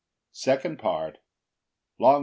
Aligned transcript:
Second 0.33 0.79
Part. 0.79 1.19
L. 1.99 2.15
M. 2.15 2.19